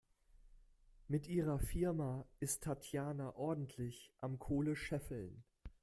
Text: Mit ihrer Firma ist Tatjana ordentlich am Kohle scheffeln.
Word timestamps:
Mit 1.09 1.27
ihrer 1.27 1.59
Firma 1.59 2.25
ist 2.39 2.63
Tatjana 2.63 3.35
ordentlich 3.35 4.11
am 4.19 4.39
Kohle 4.39 4.75
scheffeln. 4.75 5.43